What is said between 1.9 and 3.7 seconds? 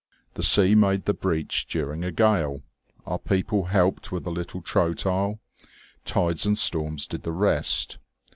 a gale, our people